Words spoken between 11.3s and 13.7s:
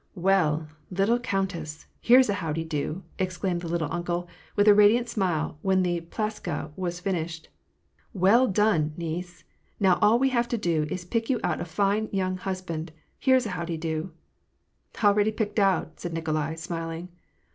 out a fine young husband— here's a how